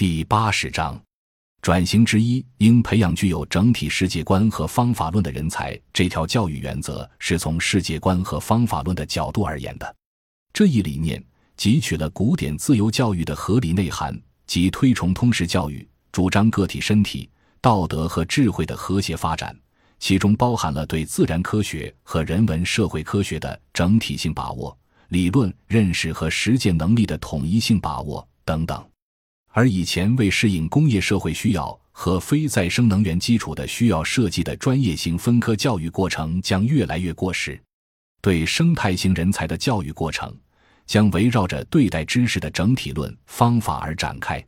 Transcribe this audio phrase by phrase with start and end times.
[0.00, 0.98] 第八十章，
[1.60, 5.78] 转型之一应培养具有整体世界观和方法论的人才。
[5.92, 9.94] 这条教育原则是从世界观和方法论的角度而言的。
[10.54, 11.22] 这一理念
[11.54, 17.28] 汲取了古典自由教育的合理内涵，即推崇通识教育，主张个体身体、
[17.60, 19.54] 道德和智慧的和谐发展，
[19.98, 24.74] 其中包含了对自然科学和人文社会科学的整体性把握。
[25.08, 28.82] 理论认识和实践能力的统一性把握等等，
[29.52, 37.60] 而以前为适应工业社会需要和非再生能源基础的需要设计的专业型分科教育过程将越来越过时。
[38.22, 40.32] 对生态型人才的教育过程
[40.86, 44.44] 将围绕着对待知识的整体论方法而展开，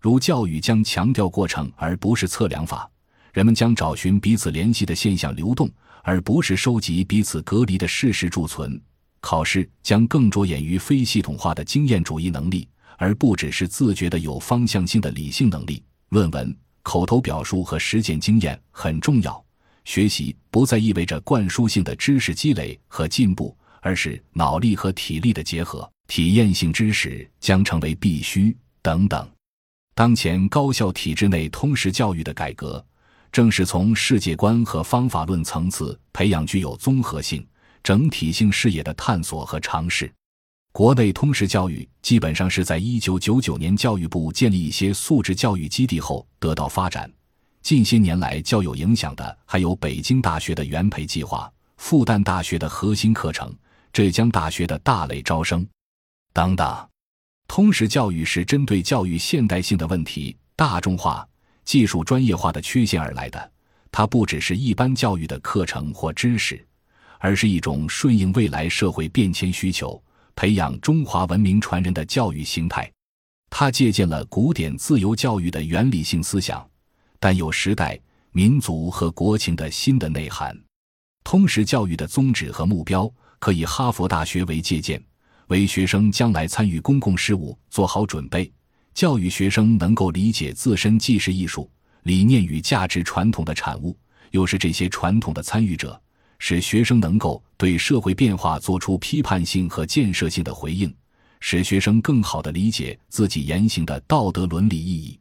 [0.00, 2.88] 如教育将强调过程而不是测量法，
[3.32, 5.68] 人们将找寻彼此联系的现象流动，
[6.02, 8.80] 而不是收集彼此隔离的事实贮存。
[9.20, 15.82] 考试将更着眼于非系统化的经验主义能力，而不只是自觉的有方向性的理性能力。
[16.10, 19.44] 论文、口头表述和实践经验很重要。
[19.84, 25.88] 学习不再意味着灌输性的知识积累和进步，而是脑力和体力的结合。
[26.08, 28.56] 体验性知识将成为必须。
[28.82, 29.28] 等等。
[29.94, 32.84] 当前高校体制内通识教育的改革，
[33.32, 37.46] 正是从世界观和方法论层次培养具有综合性。
[37.82, 40.12] 整体性视野的探索和尝试，
[40.76, 47.10] 国内通识教育基本上是在一九九九年教育部建立一些素质教育基地后得到发展。
[47.62, 53.50] 近些年来较有影响的还有北京大学的原培计划、复旦大学的核心课程、
[53.90, 55.66] 浙江大学的大类招生
[56.34, 56.88] 等等。
[57.48, 61.26] 通识教育是针对教育现代性的问题、大众化、
[61.64, 63.50] 技术专业化的缺陷而来的，
[63.90, 66.62] 它不只是一般教育的课程或知识。
[67.18, 70.00] 而是一种顺应未来社会变迁需求、
[70.36, 72.88] 培养中华文明传人的教育形态。
[73.48, 76.64] 它借鉴了古典自由教育的原理性思想，
[77.18, 77.98] 但有时代、
[78.32, 80.56] 民族和国情的新的内涵。
[81.24, 85.02] 通识教育的宗旨和目标可以哈佛大学为借鉴，
[85.48, 88.52] 为学生将来参与公共事务做好准备。
[88.92, 91.70] 教育学生能够理解自身既是艺术
[92.02, 93.96] 理念与价值传统的产物，
[94.32, 96.00] 又是这些传统的参与者。
[96.38, 100.94] 使学生能够对社会变化做出批判性和建设性的回应，
[101.40, 105.18] 使学生更好地理解自己言行的道德伦理意义。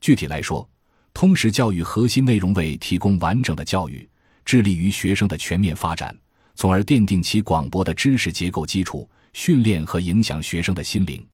[0.00, 0.68] 具体来说，
[1.12, 4.08] 通识教育核心内容为提供完整的教育，
[4.44, 6.16] 致力于学生的全面发展，
[6.54, 11.26] 从而奠定其广博的知识结构基础，训练和影响学生的心灵。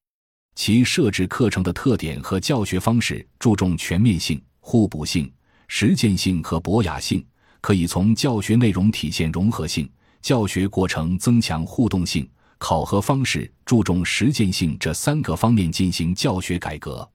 [0.55, 5.31] 其设置课程的特点和教学方式注重全面性、互补性、
[5.67, 7.23] 实践性和博雅性。
[7.65, 9.89] 可以从教学内容体现融合性、
[10.21, 17.09] 教学过程增强互动性、考核方式注重实践性这三个方面进行教学改革。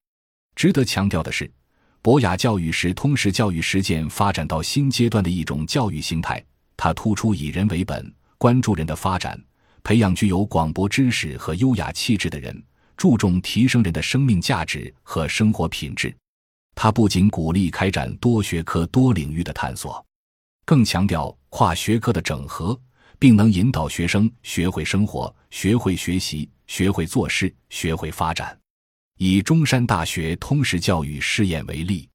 [0.57, 1.49] 值得强调的是，
[2.03, 6.45] 博雅教育是通识教育实践发展到新阶段的一种教育形态。
[6.77, 9.41] 它突出以人为本，关注人的发展，
[9.85, 12.61] 培养具有广博知识和优雅气质的人，
[12.97, 16.13] 注重提升人的生命价值和生活品质。
[16.75, 20.05] 它不仅鼓励开展多学科、多领域的探索。
[20.71, 22.81] 更强调跨学科的整合，
[23.19, 28.57] 并能引导学生学会生活、学会学习、学会做事、学会发展。
[29.19, 32.09] 以中山大学通识教育试验为例，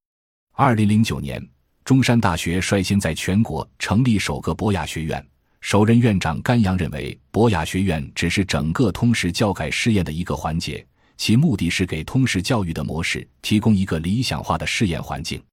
[0.54, 1.46] 二零零九年，
[1.84, 5.22] 中山大学率先在全国成立首个博雅学院。
[5.60, 10.88] 首任院长甘阳认为，博雅学院只是整个通识教改试验的一个环节，
[11.18, 15.44] 其目的是给通识教育的模式提供一个理想化的试验环境。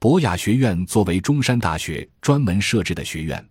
[0.00, 3.44] 博雅学院作为中山大学专门设置的学院，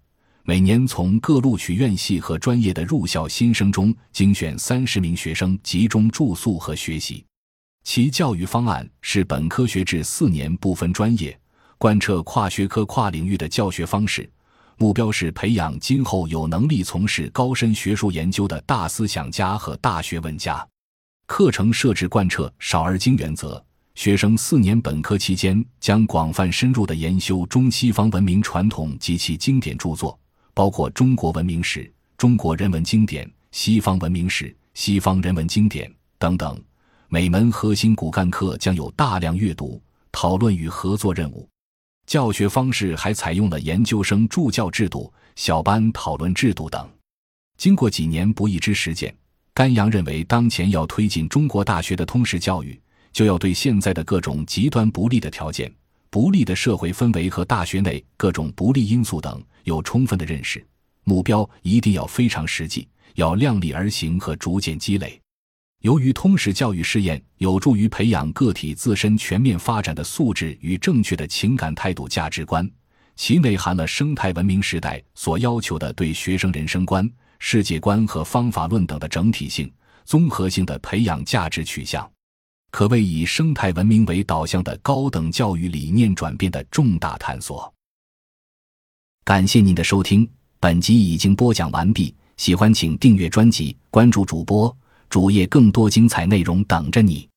[0.43, 7.25] 每年从各录取院系和专业的入校新生中精选三十名学生集中住宿和学习。
[7.83, 11.37] 其教育方案是本科学制四年不分专业，
[11.77, 14.29] 贯彻跨学科跨领域的教学方式，
[14.77, 20.65] 目标是培养今后有能力从事高深学术研究的大思想家和大学问家。
[21.25, 23.61] 课程设置贯彻少而精原则。
[23.97, 30.17] 学生四年本科期间将广泛深入的研修中西方文明传统及其经典著作，
[30.53, 36.61] 包括中国文明史、中国人文经典、西方文明史、西方人文经典等等。
[37.07, 41.49] 每门核心骨干课将有大量阅读、讨论与合作任务。
[42.05, 46.87] 教学方式还采用了研究生助教制度、小班讨论制度等。
[47.57, 49.11] 经过几年不易之实践，
[49.55, 52.79] 甘阳认为，当前要推进中国大学的通识教育。
[53.17, 55.73] 就要对现在的各种极端不利的条件、
[56.11, 60.63] 不利的社会氛围和大学内各种不利因素等有充分的认识，
[61.03, 65.19] 目标一定要非常实际，要量力而行和逐渐积累。
[65.81, 72.69] 由于通识教育试验有助于培养个体自身全面发展的素质与正确的情感态度价值观，
[73.15, 77.09] 其内含了生态文明时代所要求的对学生人生观、
[77.39, 79.73] 世界观和方法论等的整体性、
[80.05, 82.07] 综合性的培养价值取向，
[82.71, 87.73] 可谓以生态文明为导向的高等教育理念转变的重大探索。
[89.23, 90.29] 感谢您的收听，
[90.59, 92.13] 本集已经播讲完毕。
[92.37, 94.75] 喜欢请订阅专辑，关注主播。
[95.09, 97.27] 主页更多精彩内容等着你。